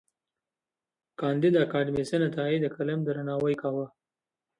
کانديد 1.19 1.53
اکاډميسن 1.65 2.21
عطايي 2.29 2.57
د 2.61 2.65
قلم 2.75 2.99
درناوی 3.07 3.55
کاوه. 3.61 3.85